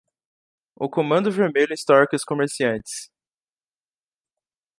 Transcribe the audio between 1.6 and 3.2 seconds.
extorque os comerciantes.